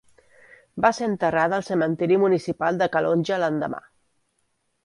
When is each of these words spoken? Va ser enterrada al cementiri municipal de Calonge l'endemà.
Va 0.85 0.89
ser 0.99 1.09
enterrada 1.09 1.59
al 1.59 1.67
cementiri 1.69 2.19
municipal 2.25 2.83
de 2.83 2.91
Calonge 2.97 3.41
l'endemà. 3.45 3.83